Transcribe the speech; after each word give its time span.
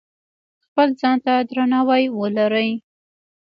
خپل 0.65 0.87
ځان 0.99 1.17
ته 1.25 1.33
درناوی 1.49 2.03
ولرئ. 2.19 2.69